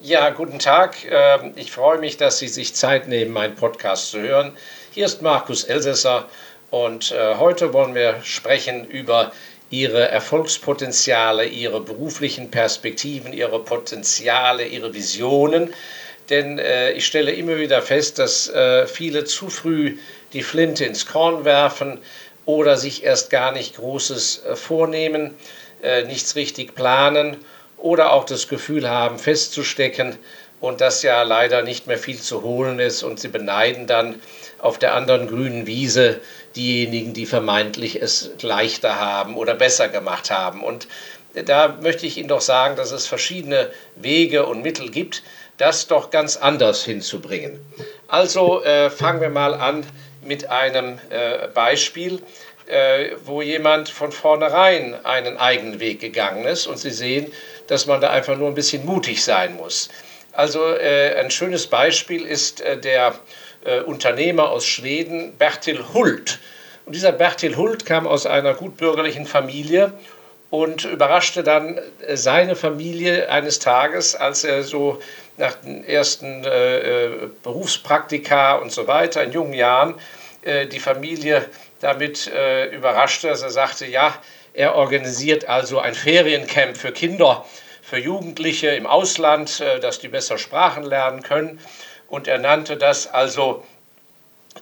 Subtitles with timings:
[0.00, 0.94] Ja, guten Tag.
[1.10, 4.52] Ähm, ich freue mich, dass Sie sich Zeit nehmen, meinen Podcast zu hören.
[4.92, 6.28] Hier ist Markus Elsässer
[6.70, 9.32] und äh, heute wollen wir sprechen über
[9.70, 15.74] Ihre Erfolgspotenziale, Ihre beruflichen Perspektiven, Ihre Potenziale, Ihre Visionen.
[16.30, 19.98] Denn äh, ich stelle immer wieder fest, dass äh, viele zu früh
[20.32, 21.98] die Flinte ins Korn werfen
[22.44, 25.34] oder sich erst gar nicht Großes vornehmen,
[26.06, 27.36] nichts richtig planen
[27.78, 30.16] oder auch das Gefühl haben, festzustecken
[30.60, 34.20] und dass ja leider nicht mehr viel zu holen ist und sie beneiden dann
[34.58, 36.20] auf der anderen grünen Wiese
[36.56, 40.62] diejenigen, die vermeintlich es leichter haben oder besser gemacht haben.
[40.62, 40.88] Und
[41.34, 45.22] da möchte ich Ihnen doch sagen, dass es verschiedene Wege und Mittel gibt,
[45.58, 47.60] das doch ganz anders hinzubringen.
[48.08, 49.84] Also äh, fangen wir mal an
[50.22, 52.20] mit einem äh, Beispiel,
[52.66, 57.32] äh, wo jemand von vornherein einen eigenen Weg gegangen ist und Sie sehen,
[57.68, 59.88] dass man da einfach nur ein bisschen mutig sein muss.
[60.32, 63.14] Also äh, ein schönes Beispiel ist äh, der
[63.64, 66.38] äh, Unternehmer aus Schweden, Bertil Hult.
[66.86, 69.92] Und dieser Bertil Hult kam aus einer gutbürgerlichen Familie
[70.50, 75.00] und überraschte dann äh, seine Familie eines Tages, als er so
[75.36, 79.94] nach den ersten äh, äh, Berufspraktika und so weiter in jungen Jahren
[80.72, 81.44] die Familie
[81.80, 82.30] damit
[82.72, 84.14] überraschte, dass er sagte, ja,
[84.58, 87.46] er organisiert also ein Feriencamp für Kinder,
[87.80, 91.60] für Jugendliche im Ausland, äh, dass die besser Sprachen lernen können.
[92.08, 93.64] Und er nannte das also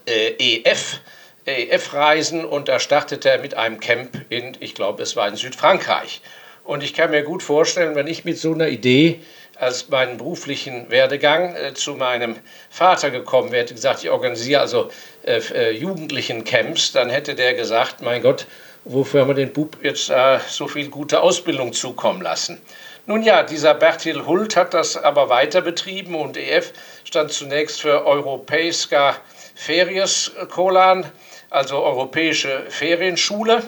[0.07, 1.01] äh, EF,
[1.47, 6.21] EF-Reisen und da startete er mit einem Camp in, ich glaube, es war in Südfrankreich.
[6.63, 9.21] Und ich kann mir gut vorstellen, wenn ich mit so einer Idee
[9.55, 12.37] als meinen beruflichen Werdegang äh, zu meinem
[12.69, 14.91] Vater gekommen wäre, hätte gesagt, ich organisiere also
[15.23, 18.47] äh, äh, jugendlichen Camps, dann hätte der gesagt, mein Gott,
[18.87, 22.61] wofür haben wir den Bub jetzt äh, so viel gute Ausbildung zukommen lassen?
[23.07, 26.73] Nun ja, dieser Bertil Hult hat das aber weiter betrieben und EF
[27.05, 29.17] stand zunächst für Europeiska
[29.55, 31.07] Feriesskolan,
[31.51, 33.63] also Europäische Ferienschule.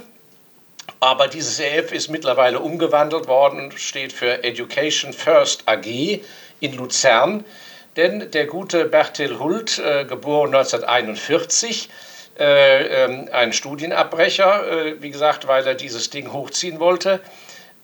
[1.01, 6.21] Aber dieses EF ist mittlerweile umgewandelt worden und steht für Education First AG
[6.61, 7.45] in Luzern.
[7.97, 12.08] Denn der gute Bertil Hult, äh, geboren 1941, äh, äh,
[12.45, 17.21] ein Studienabbrecher, äh, wie gesagt, weil er dieses Ding hochziehen wollte,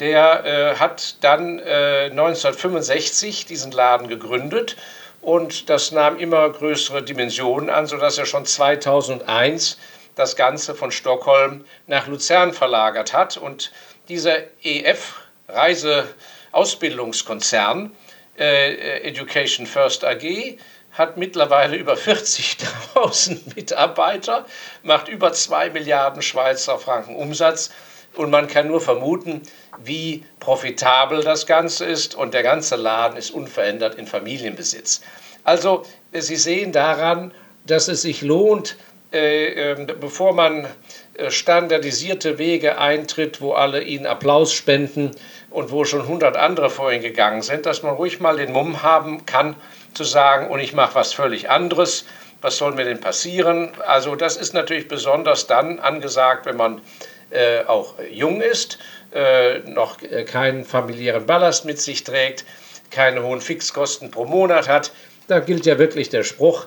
[0.00, 4.76] der äh, hat dann äh, 1965 diesen Laden gegründet
[5.20, 9.78] und das nahm immer größere Dimensionen an, sodass er schon 2001
[10.14, 13.37] das Ganze von Stockholm nach Luzern verlagert hat.
[13.37, 13.72] Und
[14.09, 17.93] dieser EF, Reiseausbildungskonzern,
[18.38, 20.56] äh, Education First AG,
[20.94, 24.47] hat mittlerweile über 40.000 Mitarbeiter,
[24.82, 27.71] macht über 2 Milliarden Schweizer Franken Umsatz
[28.15, 29.43] und man kann nur vermuten,
[29.82, 35.03] wie profitabel das Ganze ist und der ganze Laden ist unverändert in Familienbesitz.
[35.43, 37.34] Also Sie sehen daran,
[37.66, 38.76] dass es sich lohnt,
[39.12, 40.66] äh, äh, bevor man
[41.15, 45.12] äh, standardisierte Wege eintritt, wo alle Ihnen Applaus spenden
[45.50, 49.25] und wo schon 100 andere vorhin gegangen sind, dass man ruhig mal den Mumm haben
[49.26, 49.56] kann,
[49.94, 52.05] zu sagen, und ich mache was völlig anderes.
[52.41, 53.71] Was soll mir denn passieren?
[53.87, 56.82] Also das ist natürlich besonders dann angesagt, wenn man
[57.31, 58.78] äh, auch jung ist,
[59.15, 62.44] äh, noch äh, keinen familiären Ballast mit sich trägt,
[62.91, 64.93] keine hohen Fixkosten pro Monat hat.
[65.27, 66.66] Da gilt ja wirklich der Spruch,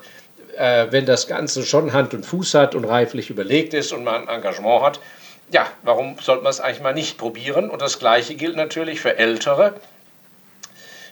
[0.58, 4.28] äh, wenn das Ganze schon Hand und Fuß hat und reiflich überlegt ist und man
[4.28, 5.00] ein Engagement hat,
[5.52, 7.70] ja, warum sollte man es eigentlich mal nicht probieren?
[7.70, 9.76] Und das Gleiche gilt natürlich für Ältere,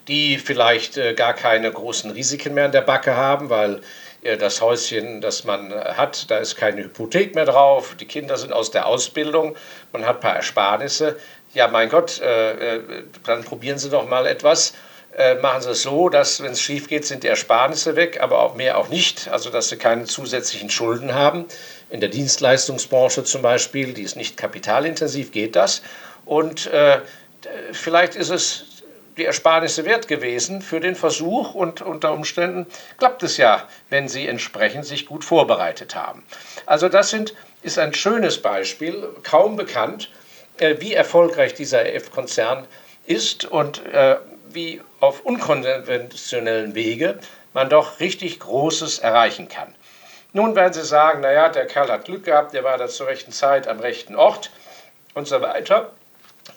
[0.08, 3.82] die vielleicht äh, gar keine großen Risiken mehr in der Backe haben, weil
[4.22, 8.54] äh, das Häuschen, das man hat, da ist keine Hypothek mehr drauf, die Kinder sind
[8.54, 9.56] aus der Ausbildung,
[9.94, 11.18] man hat ein paar Ersparnisse.
[11.54, 12.82] Ja, mein Gott, äh, äh,
[13.24, 14.74] dann probieren Sie doch mal etwas.
[15.42, 18.56] machen Sie es so, dass, wenn es schief geht, sind die Ersparnisse weg, aber auch
[18.56, 21.46] mehr auch nicht, also dass Sie keine zusätzlichen Schulden haben.
[21.90, 25.82] In der Dienstleistungsbranche zum Beispiel, die ist nicht kapitalintensiv, geht das.
[26.26, 27.00] Und äh,
[27.72, 28.75] vielleicht ist es
[29.18, 32.68] die Ersparnisse wert gewesen für den Versuch und unter Umständen
[32.98, 36.24] klappt es ja, wenn Sie entsprechend sich gut vorbereitet haben.
[36.66, 40.10] Also das sind, ist ein schönes Beispiel, kaum bekannt,
[40.58, 42.68] äh, wie erfolgreich dieser F-Konzern
[43.06, 44.18] ist und äh,
[44.50, 47.20] wie auf unkonventionellen Wege
[47.54, 49.74] man doch richtig Großes erreichen kann.
[50.34, 53.32] Nun werden Sie sagen, naja, der Kerl hat Glück gehabt, der war da zur rechten
[53.32, 54.52] Zeit am rechten Ort
[55.14, 55.92] und so weiter.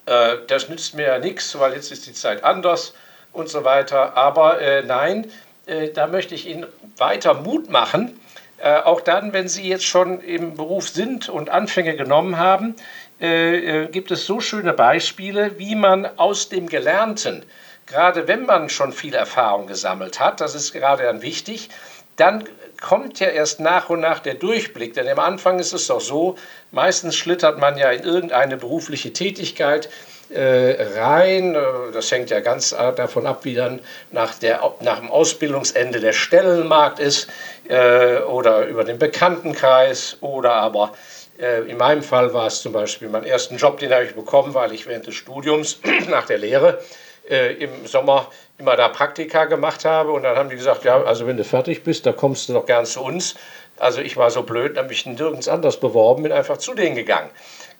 [0.07, 2.95] Äh, das nützt mir ja nichts, weil jetzt ist die Zeit anders
[3.33, 4.17] und so weiter.
[4.17, 5.31] Aber äh, nein,
[5.67, 8.19] äh, da möchte ich Ihnen weiter Mut machen.
[8.59, 12.75] Äh, auch dann, wenn Sie jetzt schon im Beruf sind und Anfänge genommen haben,
[13.21, 17.45] äh, äh, gibt es so schöne Beispiele, wie man aus dem Gelernten
[17.89, 21.71] gerade wenn man schon viel Erfahrung gesammelt hat, das ist gerade dann wichtig,
[22.17, 22.45] dann
[22.81, 24.95] kommt ja erst nach und nach der Durchblick.
[24.95, 26.37] Denn am Anfang ist es doch so,
[26.71, 29.89] meistens schlittert man ja in irgendeine berufliche Tätigkeit
[30.31, 31.55] äh, rein.
[31.55, 31.61] Äh,
[31.93, 33.81] das hängt ja ganz davon ab, wie dann
[34.13, 37.29] nach, der, nach dem Ausbildungsende der Stellenmarkt ist
[37.69, 40.93] äh, oder über den Bekanntenkreis oder aber
[41.39, 44.55] äh, in meinem Fall war es zum Beispiel mein ersten Job, den habe ich bekommen,
[44.55, 46.83] weil ich während des Studiums nach der Lehre
[47.29, 48.29] äh, im Sommer
[48.59, 50.13] immer da Praktika gemacht habe.
[50.13, 52.67] Und dann haben die gesagt, ja, also wenn du fertig bist, dann kommst du doch
[52.67, 53.37] gern zu uns.
[53.79, 57.31] Also ich war so blöd, habe mich nirgends anders beworben, bin einfach zu denen gegangen.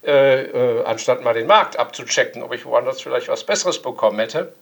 [0.07, 4.53] Äh, äh, anstatt mal den Markt abzuchecken, ob ich woanders vielleicht was Besseres bekommen hätte.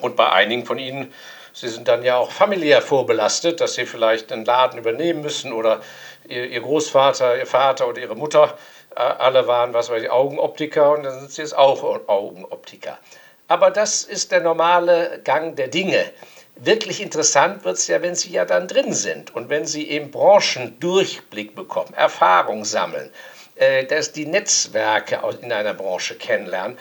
[0.00, 1.12] Und bei einigen von ihnen,
[1.52, 5.80] sie sind dann ja auch familiär vorbelastet, dass sie vielleicht einen Laden übernehmen müssen oder
[6.28, 8.56] ihr, ihr Großvater, ihr Vater oder ihre Mutter,
[8.94, 12.98] äh, alle waren, was weiß ich, Augenoptiker und dann sind sie jetzt auch Augenoptiker.
[13.48, 16.10] Aber das ist der normale Gang der Dinge.
[16.56, 20.10] Wirklich interessant wird es ja, wenn Sie ja dann drin sind und wenn Sie eben
[20.10, 23.10] Branchendurchblick bekommen, Erfahrung sammeln,
[23.56, 26.78] äh, dass die Netzwerke in einer Branche kennenlernen.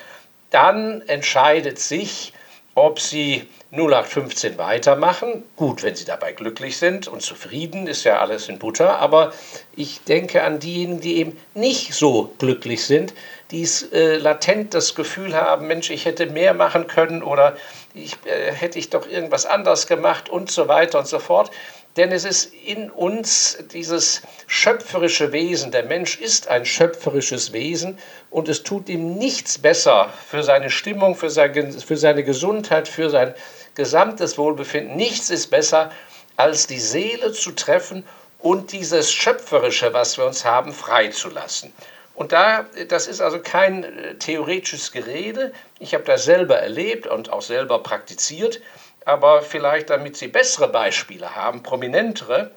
[0.51, 2.33] Dann entscheidet sich,
[2.75, 5.44] ob Sie 0815 weitermachen.
[5.56, 9.00] Gut, wenn Sie dabei glücklich sind und zufrieden, ist ja alles in Butter.
[9.00, 9.33] Aber
[9.75, 13.13] ich denke an diejenigen, die eben nicht so glücklich sind,
[13.54, 17.56] die äh, latent das Gefühl haben, Mensch, ich hätte mehr machen können oder
[17.94, 21.52] ich, äh, hätte ich doch irgendwas anders gemacht und so weiter und so fort.
[21.96, 25.72] Denn es ist in uns dieses schöpferische Wesen.
[25.72, 28.00] Der Mensch ist ein schöpferisches Wesen
[28.32, 33.12] und es tut ihm nichts besser für seine Stimmung, für, sein, für seine Gesundheit, für
[33.12, 33.36] sein
[33.76, 34.96] gesamtes Wohlbefinden.
[34.96, 35.92] Nichts ist besser,
[36.38, 38.04] als die Seele zu treffen
[38.40, 41.72] und dieses Schöpferische, was wir uns haben, freizulassen.
[42.15, 45.51] Und da, das ist also kein äh, theoretisches Gerede.
[45.80, 48.62] Ich habe das selber erlebt und auch selber praktiziert.
[49.06, 52.51] Aber vielleicht, damit Sie bessere Beispiele haben, prominentere,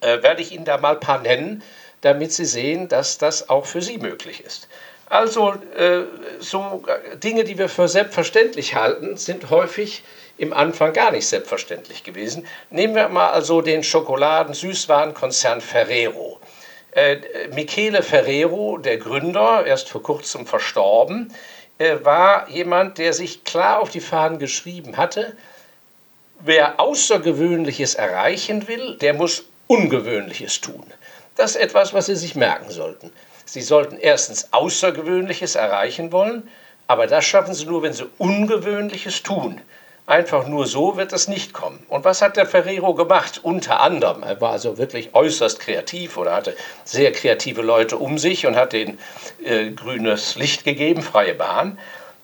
[0.00, 1.62] äh, werde ich Ihnen da mal ein paar nennen,
[2.00, 4.68] damit Sie sehen, dass das auch für Sie möglich ist.
[5.08, 6.02] Also äh,
[6.40, 6.82] so
[7.22, 10.02] Dinge, die wir für selbstverständlich halten, sind häufig
[10.36, 12.46] im Anfang gar nicht selbstverständlich gewesen.
[12.70, 16.40] Nehmen wir mal also den Schokoladen-Süßwarenkonzern Ferrero.
[16.96, 21.30] Äh, Michele Ferrero, der Gründer, erst vor kurzem verstorben,
[21.76, 25.36] äh, war jemand, der sich klar auf die Fahnen geschrieben hatte,
[26.40, 30.86] wer Außergewöhnliches erreichen will, der muss Ungewöhnliches tun.
[31.34, 33.12] Das ist etwas, was Sie sich merken sollten.
[33.44, 36.48] Sie sollten erstens Außergewöhnliches erreichen wollen,
[36.86, 39.60] aber das schaffen Sie nur, wenn Sie Ungewöhnliches tun.
[40.06, 41.84] Einfach nur so wird es nicht kommen.
[41.88, 43.40] Und was hat der Ferrero gemacht?
[43.42, 48.46] Unter anderem, er war also wirklich äußerst kreativ oder hatte sehr kreative Leute um sich
[48.46, 49.00] und hat denen
[49.44, 51.76] äh, grünes Licht gegeben, freie Bahn.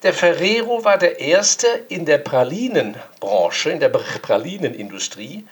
[0.05, 5.45] Der Ferrero war der Erste in der Pralinenbranche, in der Pralinenindustrie,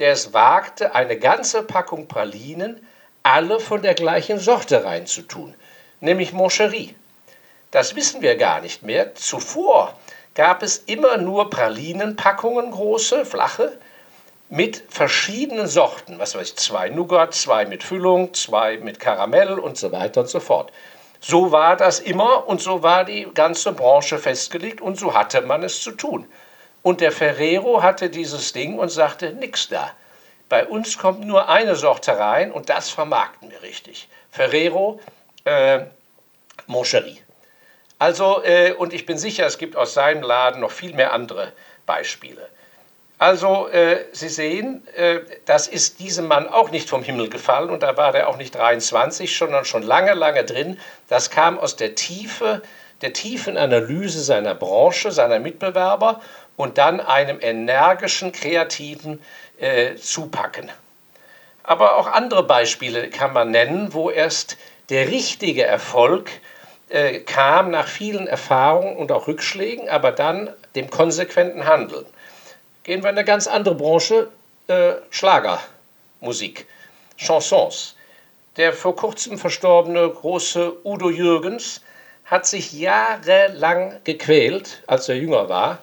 [0.00, 2.86] der es wagte, eine ganze Packung Pralinen
[3.22, 5.54] alle von der gleichen Sorte reinzutun,
[6.00, 6.94] nämlich Moncherie.
[7.70, 9.14] Das wissen wir gar nicht mehr.
[9.14, 9.94] Zuvor
[10.34, 13.78] gab es immer nur Pralinenpackungen, große, flache,
[14.48, 16.18] mit verschiedenen Sorten.
[16.18, 20.28] Was weiß ich, zwei Nougat, zwei mit Füllung, zwei mit Karamell und so weiter und
[20.28, 20.72] so fort.
[21.20, 25.62] So war das immer und so war die ganze Branche festgelegt und so hatte man
[25.62, 26.26] es zu tun.
[26.82, 29.90] Und der Ferrero hatte dieses Ding und sagte, nix da.
[30.48, 34.08] Bei uns kommt nur eine Sorte rein und das vermarkten wir richtig.
[34.32, 34.98] Ferrero,
[35.44, 35.84] äh,
[36.66, 37.20] Moncherie.
[38.00, 41.52] Also, äh, und ich bin sicher, es gibt aus seinem Laden noch viel mehr andere
[41.84, 42.48] Beispiele.
[43.18, 47.82] Also, äh, Sie sehen, äh, das ist diesem Mann auch nicht vom Himmel gefallen und
[47.82, 50.80] da war er auch nicht 23, sondern schon lange, lange drin.
[51.10, 52.62] Das kam aus der Tiefe,
[53.02, 56.22] der tiefen Analyse seiner Branche, seiner Mitbewerber
[56.56, 59.20] und dann einem energischen, kreativen
[59.58, 60.70] äh, zupacken.
[61.64, 64.56] Aber auch andere Beispiele kann man nennen, wo erst
[64.88, 66.30] der richtige Erfolg
[66.90, 72.06] äh, kam nach vielen Erfahrungen und auch Rückschlägen, aber dann dem konsequenten Handeln.
[72.82, 74.28] Gehen wir in eine ganz andere Branche,
[74.66, 76.66] äh, Schlagermusik,
[77.16, 77.96] Chansons.
[78.56, 81.80] Der vor kurzem verstorbene große Udo Jürgens
[82.24, 85.78] hat sich jahrelang gequält, als er jünger war,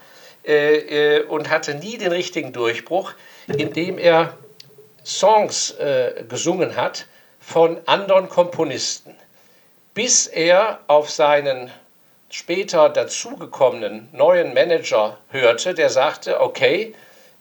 [0.46, 3.14] äh, äh, und hatte nie den richtigen Durchbruch
[3.48, 4.34] indem er
[5.06, 7.06] Songs äh, gesungen hat
[7.40, 9.16] von anderen Komponisten,
[9.98, 11.72] bis er auf seinen
[12.30, 16.94] später dazugekommenen neuen Manager hörte, der sagte, okay,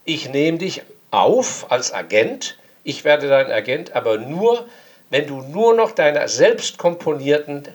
[0.05, 4.67] ich nehme dich auf als Agent, ich werde dein Agent, aber nur,
[5.11, 7.67] wenn du nur noch deine selbst komponierten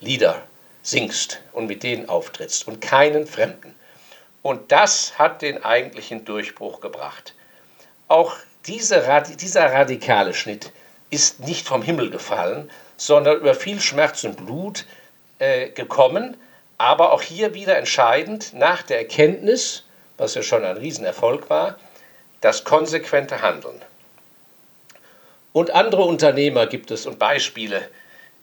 [0.00, 0.40] Lieder
[0.82, 3.74] singst und mit denen auftrittst und keinen Fremden.
[4.40, 7.34] Und das hat den eigentlichen Durchbruch gebracht.
[8.08, 9.04] Auch diese,
[9.38, 10.72] dieser radikale Schnitt
[11.10, 12.70] ist nicht vom Himmel gefallen,
[13.00, 14.84] sondern über viel Schmerz und Blut
[15.38, 16.36] äh, gekommen.
[16.76, 19.84] Aber auch hier wieder entscheidend nach der Erkenntnis,
[20.18, 21.76] was ja schon ein Riesenerfolg war,
[22.42, 23.80] das konsequente Handeln.
[25.52, 27.88] Und andere Unternehmer gibt es und Beispiele,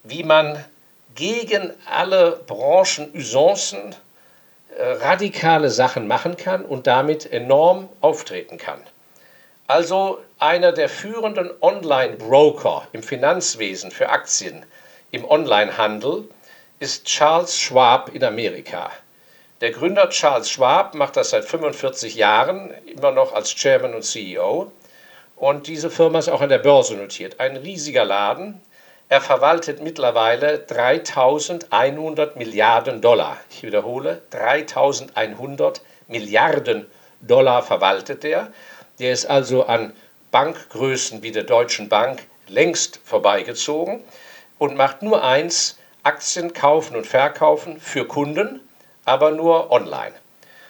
[0.03, 0.65] wie man
[1.13, 3.95] gegen alle Branchenusancen
[4.75, 8.81] äh, radikale Sachen machen kann und damit enorm auftreten kann.
[9.69, 14.65] Also einer der führenden Online-Broker im Finanzwesen für Aktien
[15.11, 16.29] im Onlinehandel
[16.79, 18.89] ist Charles Schwab in Amerika.
[19.59, 24.71] Der Gründer Charles Schwab macht das seit 45 Jahren, immer noch als Chairman und CEO.
[25.35, 27.41] Und diese Firma ist auch an der Börse notiert.
[27.41, 28.61] Ein riesiger Laden.
[29.09, 33.37] Er verwaltet mittlerweile 3100 Milliarden Dollar.
[33.49, 36.85] Ich wiederhole, 3100 Milliarden
[37.19, 38.49] Dollar verwaltet er.
[38.99, 39.93] Der ist also an
[40.31, 44.03] Bankgrößen wie der Deutschen Bank längst vorbeigezogen
[44.57, 48.61] und macht nur eins, Aktien kaufen und verkaufen für Kunden,
[49.05, 50.13] aber nur online.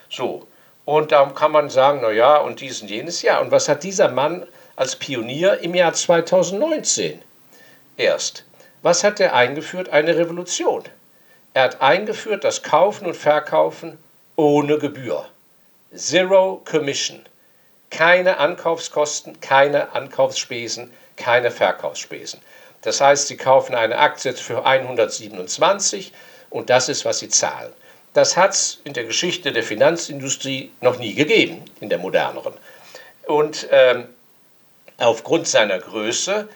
[0.09, 0.47] So,
[0.83, 3.41] und darum kann man sagen, naja, und dies und jenes Jahr.
[3.41, 7.21] Und was hat dieser Mann als Pionier im Jahr 2019
[7.97, 8.45] erst?
[8.81, 9.89] Was hat er eingeführt?
[9.89, 10.83] Eine Revolution.
[11.53, 13.97] Er hat eingeführt das Kaufen und Verkaufen
[14.35, 15.25] ohne Gebühr.
[15.93, 17.25] Zero Commission
[17.97, 22.39] keine Ankaufskosten, keine Ankaufsspesen, keine Verkaufsspesen.
[22.83, 26.13] Das heißt, Sie kaufen eine Aktie für 127
[26.51, 27.73] und das ist, was Sie zahlen.
[28.13, 32.53] Das hat es in der Geschichte der Finanzindustrie noch nie gegeben, in der moderneren.
[33.25, 34.05] Und ähm,
[34.99, 36.47] aufgrund seiner Größe,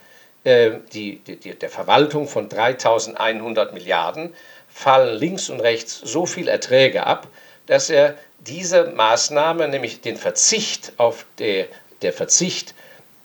[0.44, 4.36] äh, die, die, der Verwaltung von 3100 Milliarden,
[4.70, 7.28] fallen links und rechts so viel Erträge ab,
[7.66, 11.68] dass er diese Maßnahme, nämlich den Verzicht auf der,
[12.02, 12.74] der Verzicht,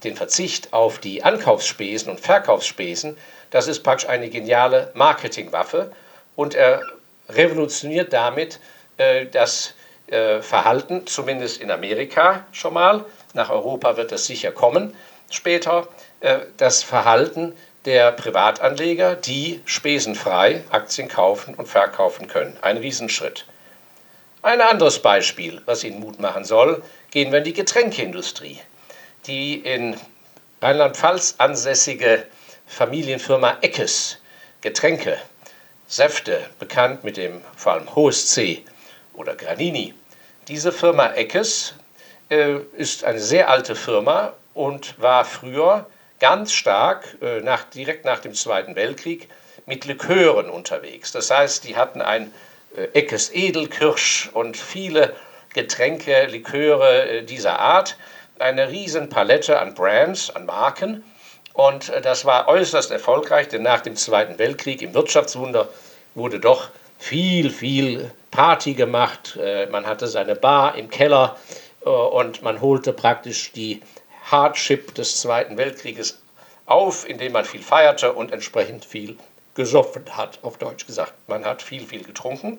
[0.05, 3.17] den Verzicht auf die Ankaufsspesen und Verkaufsspesen,
[3.51, 5.93] das ist praktisch eine geniale Marketingwaffe
[6.35, 6.83] und er
[7.29, 8.61] revolutioniert damit
[8.99, 9.75] äh, das
[10.09, 14.95] äh, Verhalten, zumindest in Amerika schon mal, nach Europa wird es sicher kommen
[15.31, 15.89] später,
[16.21, 17.55] äh, das Verhalten
[17.85, 22.57] der Privatanleger, die spesenfrei Aktien kaufen und verkaufen können.
[22.61, 23.47] Ein Riesenschritt.
[24.47, 28.61] Ein anderes Beispiel, was Ihnen Mut machen soll, gehen wir in die Getränkeindustrie.
[29.27, 29.97] Die in
[30.63, 32.25] Rheinland-Pfalz ansässige
[32.69, 34.19] Familienfirma Eckes,
[34.61, 35.19] Getränke,
[35.89, 38.39] Säfte, bekannt mit dem vor allem Hohes
[39.15, 39.95] oder Granini.
[40.47, 41.75] Diese Firma Eckes
[42.31, 45.87] äh, ist eine sehr alte Firma und war früher
[46.21, 49.29] ganz stark, äh, nach, direkt nach dem Zweiten Weltkrieg,
[49.65, 51.11] mit Likören unterwegs.
[51.11, 52.33] Das heißt, die hatten ein
[52.93, 55.15] Eckes Edelkirsch und viele
[55.55, 57.97] Getränke, Liköre äh, dieser Art.
[58.39, 61.03] Eine riesen Palette an Brands, an Marken.
[61.55, 65.69] Und äh, das war äußerst erfolgreich, denn nach dem Zweiten Weltkrieg im Wirtschaftswunder
[66.15, 66.69] wurde doch
[66.99, 69.39] viel, viel Party gemacht.
[69.71, 71.37] Man hatte seine Bar im Keller
[71.83, 73.83] und man holte praktisch die
[74.31, 76.19] Hardship des Zweiten Weltkrieges
[76.65, 79.19] auf, indem man viel feierte und entsprechend viel
[79.57, 81.15] gesoffen hat, auf Deutsch gesagt.
[81.27, 82.59] Man hat viel, viel getrunken.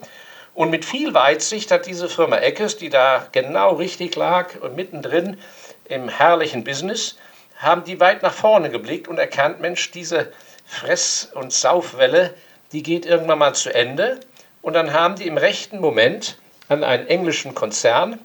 [0.53, 5.37] Und mit viel Weitsicht hat diese Firma Eckes, die da genau richtig lag und mittendrin
[5.85, 7.15] im herrlichen Business,
[7.57, 10.31] haben die weit nach vorne geblickt und erkannt, Mensch, diese
[10.65, 12.33] Fress- und Saufwelle,
[12.71, 14.19] die geht irgendwann mal zu Ende.
[14.61, 16.37] Und dann haben die im rechten Moment
[16.67, 18.19] an einen englischen Konzern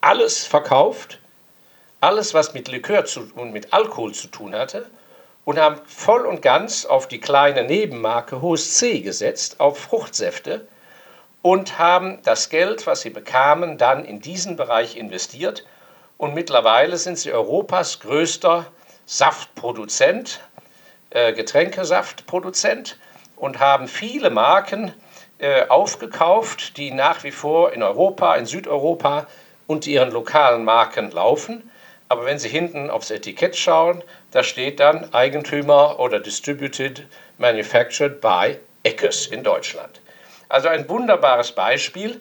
[0.00, 1.18] alles verkauft,
[2.00, 4.86] alles, was mit Likör zu, und mit Alkohol zu tun hatte,
[5.48, 10.68] und haben voll und ganz auf die kleine Nebenmarke Hohes C gesetzt, auf Fruchtsäfte
[11.40, 15.64] und haben das Geld, was sie bekamen, dann in diesen Bereich investiert.
[16.18, 18.66] Und mittlerweile sind sie Europas größter
[19.06, 20.40] Saftproduzent,
[21.08, 22.98] äh, Getränkesaftproduzent
[23.34, 24.92] und haben viele Marken
[25.38, 29.26] äh, aufgekauft, die nach wie vor in Europa, in Südeuropa
[29.66, 31.70] unter ihren lokalen Marken laufen.
[32.10, 37.06] Aber wenn Sie hinten aufs Etikett schauen, da steht dann Eigentümer oder Distributed
[37.38, 40.00] Manufactured by Eckes in Deutschland.
[40.48, 42.20] Also ein wunderbares Beispiel,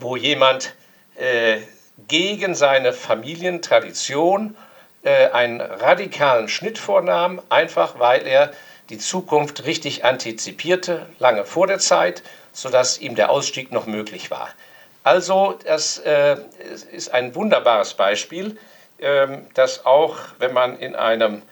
[0.00, 0.74] wo jemand
[1.16, 1.58] äh,
[2.08, 4.56] gegen seine Familientradition
[5.02, 8.52] äh, einen radikalen Schnitt vornahm, einfach weil er
[8.90, 14.48] die Zukunft richtig antizipierte, lange vor der Zeit, sodass ihm der Ausstieg noch möglich war.
[15.02, 16.36] Also das äh,
[16.92, 18.58] ist ein wunderbares Beispiel,
[19.54, 21.42] dass auch wenn man in einem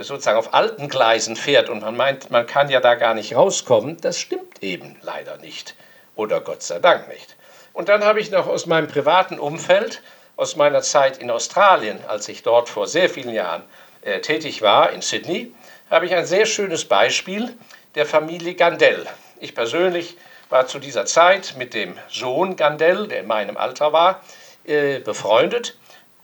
[0.00, 3.98] sozusagen auf alten Gleisen fährt und man meint, man kann ja da gar nicht rauskommen,
[4.00, 5.74] das stimmt eben leider nicht
[6.14, 7.36] oder Gott sei Dank nicht.
[7.72, 10.02] Und dann habe ich noch aus meinem privaten Umfeld,
[10.36, 13.62] aus meiner Zeit in Australien, als ich dort vor sehr vielen Jahren
[14.02, 15.52] äh, tätig war, in Sydney,
[15.90, 17.54] habe ich ein sehr schönes Beispiel
[17.94, 19.06] der Familie Gandell.
[19.40, 20.16] Ich persönlich
[20.48, 24.22] war zu dieser Zeit mit dem Sohn Gandell, der in meinem Alter war,
[24.64, 25.76] äh, befreundet.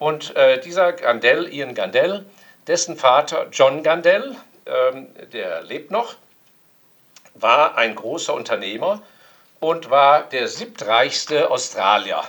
[0.03, 2.27] Und äh, dieser Gandell, Ian Gandell,
[2.67, 4.35] dessen Vater John Gandell,
[4.67, 6.17] ähm, der lebt noch,
[7.35, 9.01] war ein großer Unternehmer
[9.61, 12.25] und war der siebtreichste Australier.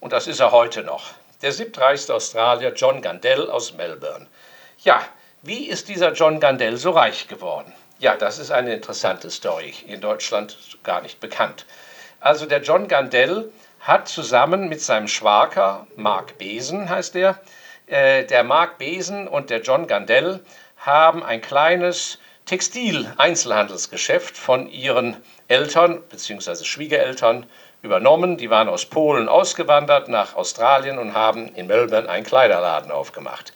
[0.00, 1.12] Und das ist er heute noch.
[1.42, 4.26] Der siebtreichste Australier, John Gandell aus Melbourne.
[4.82, 5.00] Ja,
[5.42, 7.72] wie ist dieser John Gandell so reich geworden?
[8.00, 11.66] Ja, das ist eine interessante Story, in Deutschland gar nicht bekannt.
[12.18, 13.48] Also der John Gandell
[13.82, 17.40] hat zusammen mit seinem Schwager, Mark Besen heißt er,
[17.86, 20.40] äh, der Mark Besen und der John Gandell
[20.76, 25.16] haben ein kleines Textil-Einzelhandelsgeschäft von ihren
[25.48, 26.64] Eltern bzw.
[26.64, 27.46] Schwiegereltern
[27.82, 28.36] übernommen.
[28.36, 33.52] Die waren aus Polen ausgewandert nach Australien und haben in Melbourne einen Kleiderladen aufgemacht.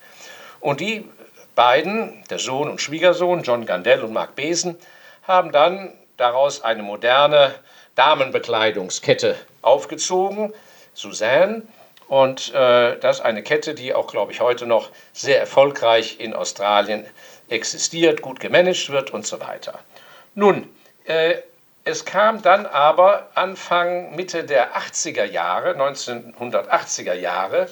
[0.59, 1.09] Und die
[1.54, 4.76] beiden, der Sohn und Schwiegersohn, John Gandell und Mark Besen,
[5.23, 7.54] haben dann daraus eine moderne
[7.97, 10.53] Damenbekleidungskette aufgezogen,
[10.95, 11.62] Suzanne.
[12.09, 16.35] Und äh, das ist eine Kette, die auch, glaube ich, heute noch sehr erfolgreich in
[16.35, 17.05] Australien
[17.49, 19.81] existiert, gut gemanagt wird und so weiter.
[20.35, 20.69] Nun,
[21.05, 21.37] äh,
[21.85, 27.69] es kam dann aber Anfang, Mitte der 80er Jahre, 1980er Jahre,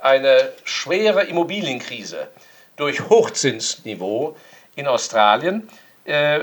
[0.00, 2.28] eine schwere Immobilienkrise
[2.76, 4.36] durch Hochzinsniveau
[4.76, 5.68] in Australien,
[6.04, 6.40] äh,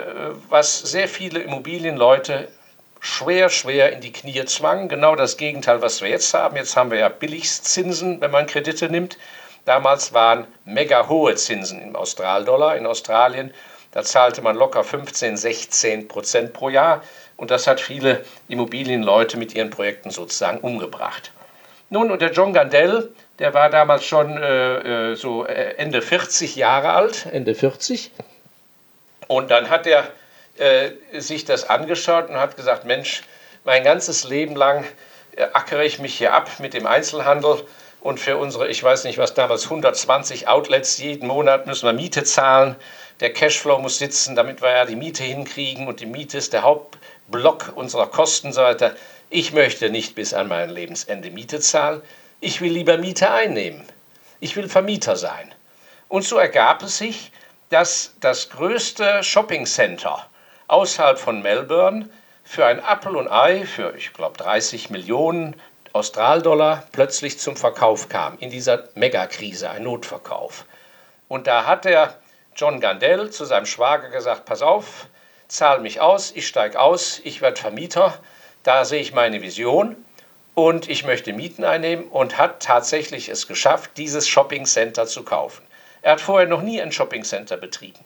[0.50, 2.50] was sehr viele Immobilienleute
[3.04, 4.88] schwer, schwer in die Knie zwang.
[4.88, 6.56] Genau das Gegenteil, was wir jetzt haben.
[6.56, 9.18] Jetzt haben wir ja Billigzinsen, wenn man Kredite nimmt.
[9.66, 13.54] Damals waren mega hohe Zinsen im Australdollar in Australien.
[13.92, 17.04] Da zahlte man locker 15, 16 Prozent pro Jahr.
[17.36, 21.34] Und das hat viele Immobilienleute mit ihren Projekten sozusagen umgebracht.
[21.90, 26.56] Nun, und der John Gandell, der war damals schon äh, äh so äh, Ende 40
[26.56, 28.12] Jahre alt, Ende 40.
[29.28, 30.08] Und dann hat er
[30.58, 33.24] äh, sich das angeschaut und hat gesagt, Mensch,
[33.64, 34.84] mein ganzes Leben lang
[35.36, 37.66] äh, ackere ich mich hier ab mit dem Einzelhandel
[38.02, 42.24] und für unsere, ich weiß nicht was damals, 120 Outlets jeden Monat müssen wir Miete
[42.24, 42.76] zahlen.
[43.22, 46.64] Der Cashflow muss sitzen, damit wir ja die Miete hinkriegen und die Miete ist der
[46.64, 48.94] Hauptblock unserer Kosten so weiter.
[49.30, 52.02] Ich möchte nicht bis an mein Lebensende Miete zahlen.
[52.42, 53.86] Ich will lieber Miete einnehmen.
[54.42, 55.56] Ich will Vermieter sein.
[56.10, 57.32] Und so ergab es sich,
[57.70, 60.28] dass das größte Shopping Center
[60.74, 62.10] außerhalb von Melbourne
[62.44, 65.56] für ein Apple und Ei für, ich glaube, 30 Millionen
[65.94, 70.66] Australdollar plötzlich zum Verkauf kam, in dieser Megakrise, ein Notverkauf.
[71.28, 72.18] Und da hat der
[72.56, 75.06] John Gandell zu seinem Schwager gesagt, pass auf,
[75.48, 78.18] zahl mich aus, ich steige aus, ich werde Vermieter,
[78.64, 79.96] da sehe ich meine Vision
[80.56, 85.64] und ich möchte Mieten einnehmen und hat tatsächlich es geschafft, dieses Shopping Center zu kaufen.
[86.02, 88.00] Er hat vorher noch nie ein Shopping Center betrieben.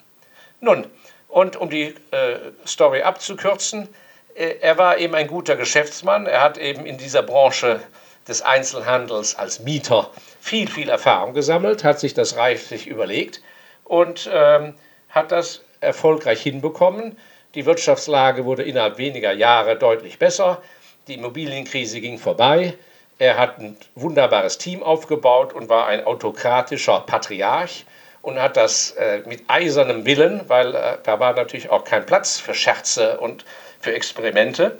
[0.59, 0.85] Nun,
[1.27, 3.89] und um die äh, Story abzukürzen,
[4.35, 6.25] äh, er war eben ein guter Geschäftsmann.
[6.25, 7.81] Er hat eben in dieser Branche
[8.27, 10.09] des Einzelhandels als Mieter
[10.39, 13.41] viel, viel Erfahrung gesammelt, hat sich das reiflich überlegt
[13.83, 14.75] und ähm,
[15.09, 17.17] hat das erfolgreich hinbekommen.
[17.55, 20.61] Die Wirtschaftslage wurde innerhalb weniger Jahre deutlich besser.
[21.07, 22.73] Die Immobilienkrise ging vorbei.
[23.19, 27.85] Er hat ein wunderbares Team aufgebaut und war ein autokratischer Patriarch
[28.27, 32.41] und hat das äh, mit eisernem Willen, weil äh, da war natürlich auch kein Platz
[32.41, 33.45] für Scherze und
[33.79, 34.77] für Experimente,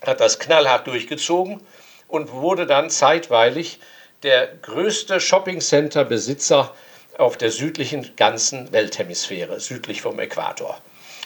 [0.00, 1.60] hat das knallhart durchgezogen
[2.08, 3.80] und wurde dann zeitweilig
[4.22, 6.74] der größte Shoppingcenter-Besitzer
[7.18, 10.80] auf der südlichen ganzen Welthemisphäre, südlich vom Äquator.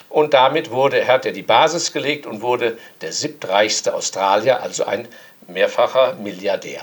[0.09, 5.07] Und damit wurde, hat er die Basis gelegt und wurde der siebtreichste Australier, also ein
[5.47, 6.83] mehrfacher Milliardär.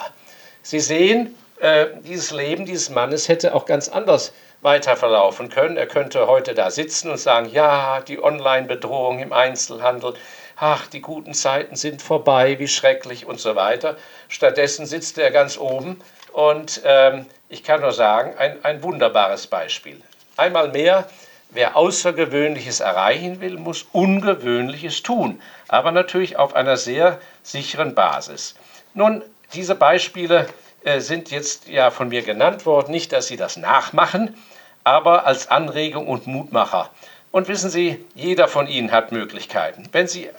[0.64, 5.78] Sie sehen, äh, dieses Leben dieses Mannes hätte auch ganz anders weiter verlaufen können.
[5.78, 10.16] Er könnte heute da sitzen und sagen, ja, die Online-Bedrohung im Einzelhandel,
[10.58, 13.96] ach, die guten Zeiten sind vorbei, wie schrecklich und so weiter.
[14.28, 16.02] Stattdessen sitzt er ganz oben
[16.34, 20.02] und ähm, ich kann nur sagen, ein, ein wunderbares Beispiel.
[20.36, 21.08] Einmal mehr,
[21.52, 28.56] wer Außergewöhnliches erreichen will, muss Ungewöhnliches tun, aber natürlich auf einer sehr sicheren Basis.
[28.94, 30.48] Nun, diese Beispiele
[30.86, 34.38] äh, sind jetzt ja von mir genannt worden, nicht, dass Sie das nachmachen,
[34.84, 36.92] aber als Anregung und Mutmacher.
[37.32, 39.90] Und wissen Sie, jeder von Ihnen hat Möglichkeiten.
[39.92, 40.30] Wenn Sie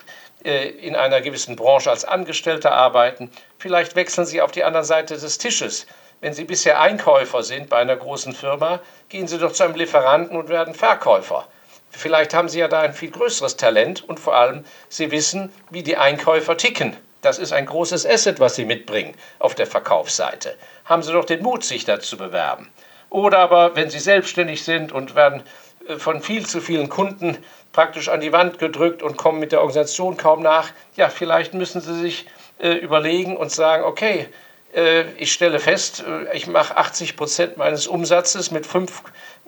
[0.44, 5.18] äh, in einer gewissen Branche als Angestellter arbeiten, vielleicht wechseln Sie auf die andere Seite
[5.18, 5.86] des Tisches.
[6.20, 10.36] Wenn Sie bisher Einkäufer sind bei einer großen Firma, gehen Sie doch zu einem Lieferanten
[10.36, 11.48] und werden Verkäufer.
[11.90, 15.82] Vielleicht haben Sie ja da ein viel größeres Talent und vor allem Sie wissen, wie
[15.82, 16.96] die Einkäufer ticken.
[17.22, 20.56] Das ist ein großes Asset, was Sie mitbringen auf der Verkaufsseite.
[20.84, 22.70] Haben Sie doch den Mut, sich da zu bewerben.
[23.10, 25.42] Oder aber, wenn Sie selbstständig sind und werden
[25.88, 27.38] äh, von viel zu vielen Kunden
[27.72, 31.80] praktisch an die Wand gedrückt und kommen mit der Organisation kaum nach, ja, vielleicht müssen
[31.80, 32.26] Sie sich
[32.58, 34.28] äh, überlegen und sagen, okay,
[34.74, 39.02] äh, ich stelle fest, äh, ich mache 80 Prozent meines Umsatzes mit fünf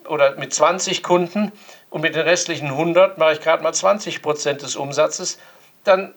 [0.07, 1.52] oder mit 20 Kunden
[1.90, 5.38] und mit den restlichen 100 mache ich gerade mal 20 Prozent des Umsatzes,
[5.85, 6.14] dann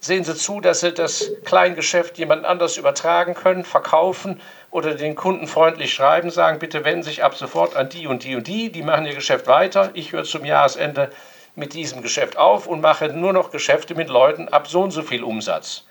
[0.00, 5.46] sehen Sie zu, dass Sie das Kleingeschäft jemand anders übertragen können, verkaufen oder den Kunden
[5.46, 8.70] freundlich schreiben, sagen, bitte wenden Sie sich ab sofort an die und die und die,
[8.70, 9.90] die machen Ihr Geschäft weiter.
[9.94, 11.10] Ich höre zum Jahresende
[11.56, 15.02] mit diesem Geschäft auf und mache nur noch Geschäfte mit Leuten ab so und so
[15.02, 15.84] viel Umsatz.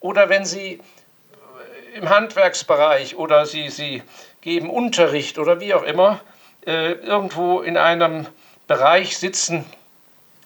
[0.00, 0.80] Oder wenn Sie
[1.94, 4.02] im Handwerksbereich oder Sie, Sie
[4.42, 6.20] geben Unterricht oder wie auch immer,
[6.66, 8.26] äh, irgendwo in einem
[8.66, 9.64] Bereich sitzen,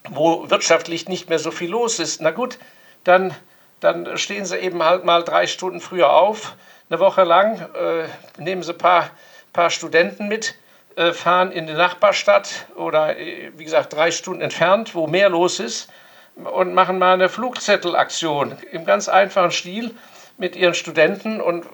[0.09, 2.57] wo wirtschaftlich nicht mehr so viel los ist, na gut,
[3.03, 3.35] dann,
[3.79, 6.55] dann stehen Sie eben halt mal drei Stunden früher auf,
[6.89, 9.09] eine Woche lang, äh, nehmen Sie ein paar,
[9.51, 10.55] paar Studenten mit,
[10.95, 15.59] äh, fahren in die Nachbarstadt oder äh, wie gesagt drei Stunden entfernt, wo mehr los
[15.59, 15.89] ist
[16.35, 19.95] und machen mal eine Flugzettelaktion im ganz einfachen Stil
[20.37, 21.65] mit ihren Studenten und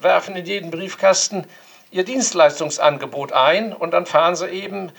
[0.00, 1.46] werfen in jeden Briefkasten
[1.90, 4.92] ihr Dienstleistungsangebot ein und dann fahren sie eben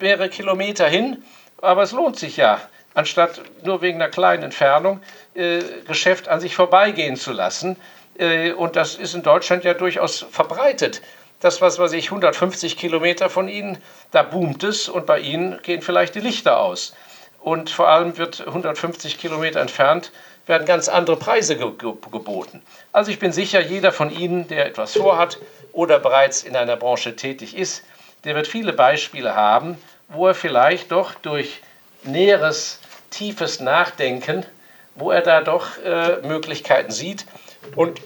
[0.00, 1.22] mehrere Kilometer hin.
[1.62, 2.60] Aber es lohnt sich ja,
[2.96, 5.00] anstatt nur wegen einer kleinen Entfernung
[5.34, 7.76] äh, Geschäft an sich vorbeigehen zu lassen.
[8.18, 11.02] Äh, und das ist in Deutschland ja durchaus verbreitet.
[11.40, 13.76] Das, was weiß ich, 150 Kilometer von Ihnen,
[14.12, 16.96] da boomt es und bei Ihnen gehen vielleicht die Lichter aus.
[17.38, 20.10] Und vor allem wird 150 Kilometer entfernt
[20.46, 22.62] werden ganz andere Preise ge ge geboten.
[22.92, 25.38] Also ich bin sicher, jeder von Ihnen, der etwas vorhat
[25.72, 27.84] oder bereits in einer Branche tätig ist,
[28.24, 29.76] der wird viele Beispiele haben,
[30.08, 31.60] wo er vielleicht doch durch
[32.04, 32.78] näheres,
[33.16, 34.44] tiefes Nachdenken,
[34.94, 37.24] wo er da doch äh, Möglichkeiten sieht.
[37.74, 38.00] Und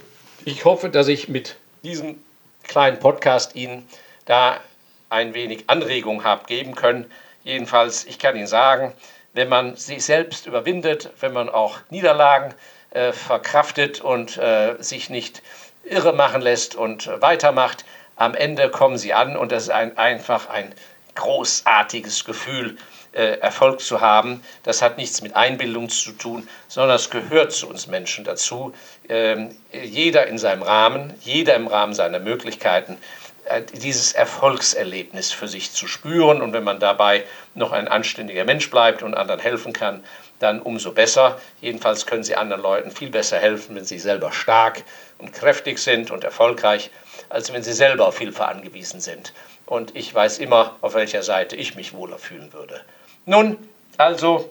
[0.44, 2.22] ich hoffe, dass ich mit diesem
[2.62, 3.86] kleinen Podcast Ihnen
[4.24, 4.60] da
[5.08, 7.10] ein wenig Anregung habe geben können.
[7.42, 8.92] Jedenfalls, ich kann Ihnen sagen,
[9.32, 12.54] wenn man sich selbst überwindet, wenn man auch Niederlagen
[12.90, 15.42] äh, verkraftet und äh, sich nicht
[15.84, 17.84] irre machen lässt und weitermacht,
[18.16, 20.72] am Ende kommen sie an und das ist ein, einfach ein
[21.14, 22.76] großartiges Gefühl,
[23.12, 24.42] äh, Erfolg zu haben.
[24.62, 28.72] Das hat nichts mit Einbildung zu tun, sondern es gehört zu uns Menschen dazu.
[29.08, 32.98] Ähm, jeder in seinem Rahmen, jeder im Rahmen seiner Möglichkeiten
[33.46, 36.40] äh, dieses Erfolgserlebnis für sich zu spüren.
[36.40, 40.04] Und wenn man dabei noch ein anständiger Mensch bleibt und anderen helfen kann,
[40.38, 41.40] dann umso besser.
[41.60, 44.82] Jedenfalls können Sie anderen Leuten viel besser helfen, wenn Sie selber stark
[45.18, 46.90] und kräftig sind und erfolgreich,
[47.28, 49.32] als wenn Sie selber auf Hilfe angewiesen sind.
[49.66, 52.80] Und ich weiß immer, auf welcher Seite ich mich wohler fühlen würde.
[53.30, 53.56] Nun,
[53.96, 54.50] also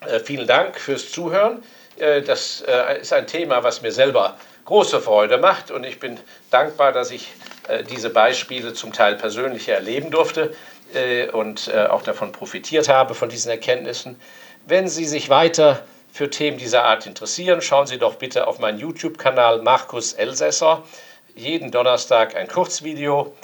[0.00, 1.62] äh, vielen Dank fürs Zuhören.
[1.98, 2.64] Äh, das
[3.02, 6.18] ist ein Thema, was mir selber große Freude macht und ich bin
[6.50, 7.34] dankbar, dass ich
[7.68, 10.54] äh, diese Beispiele zum Teil persönlich erleben durfte
[10.94, 14.18] äh, und äh, auch davon profitiert habe, von diesen Erkenntnissen.
[14.64, 18.78] Wenn Sie sich weiter für Themen dieser Art interessieren, schauen Sie doch bitte auf meinen
[18.78, 20.84] YouTube-Kanal Markus Elsässer.
[21.34, 23.34] Jeden Donnerstag ein Kurzvideo.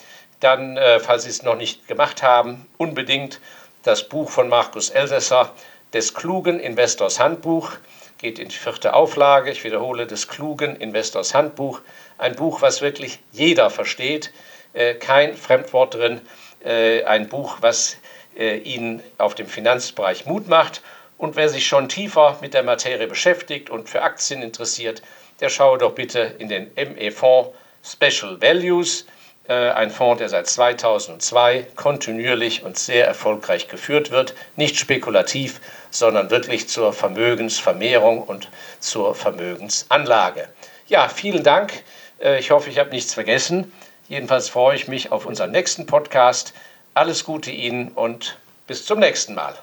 [0.40, 3.38] Dann, falls Sie es noch nicht gemacht haben, unbedingt
[3.82, 5.52] das Buch von Markus Elsässer,
[5.92, 7.72] des klugen Investors Handbuch
[8.16, 9.50] geht in die vierte Auflage.
[9.50, 11.80] Ich wiederhole, des klugen Investors Handbuch.
[12.16, 14.32] Ein Buch, was wirklich jeder versteht.
[14.72, 16.20] Äh, kein Fremdwort drin.
[16.64, 17.98] Äh, ein Buch, was
[18.38, 20.80] äh, Ihnen auf dem Finanzbereich Mut macht.
[21.18, 25.02] Und wer sich schon tiefer mit der Materie beschäftigt und für Aktien interessiert,
[25.40, 27.50] der schaue doch bitte in den ME-Fonds
[27.84, 29.06] Special Values
[29.48, 36.68] ein Fonds, der seit 2002 kontinuierlich und sehr erfolgreich geführt wird, nicht spekulativ, sondern wirklich
[36.68, 40.48] zur Vermögensvermehrung und zur Vermögensanlage.
[40.86, 41.82] Ja, vielen Dank.
[42.22, 43.72] Äh, ich hoffe, ich habe nichts vergessen.
[44.08, 46.52] Jedenfalls freue ich mich auf unseren nächsten Podcast.
[46.94, 49.54] Alles Gute Ihnen und bis zum nächsten Mal.